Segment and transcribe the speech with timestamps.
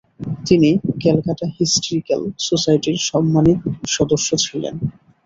[0.47, 0.69] তিনি
[1.01, 3.59] ক্যালকাটা হিস্টরিক্যাল সোসাইটির সাম্মানিক
[3.87, 4.75] সদস্য ছিলেন।